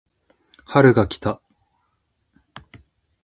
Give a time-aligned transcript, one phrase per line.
[0.65, 1.43] 春が来た